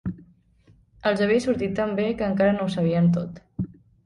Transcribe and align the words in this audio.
Els 1.09 1.21
havia 1.25 1.43
sortit 1.45 1.75
tant 1.81 1.93
bé 2.01 2.07
que 2.23 2.27
encara 2.31 2.57
no 2.57 2.67
ho 2.67 2.73
sabien 2.79 3.13
tot. 3.21 3.41